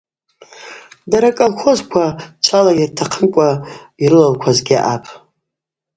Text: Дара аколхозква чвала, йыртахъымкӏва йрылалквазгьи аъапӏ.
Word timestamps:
Дара 1.11 1.29
аколхозква 1.31 2.05
чвала, 2.43 2.71
йыртахъымкӏва 2.79 3.49
йрылалквазгьи 4.03 4.75
аъапӏ. 4.81 5.09